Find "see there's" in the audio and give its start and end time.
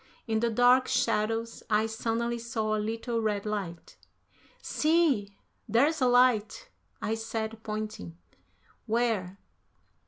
4.59-6.01